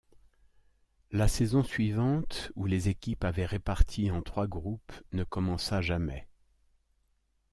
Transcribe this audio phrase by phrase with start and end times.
[1.11, 6.27] La saison suivante, où les équipes avaient réparties en trois groupes, ne commença jamais.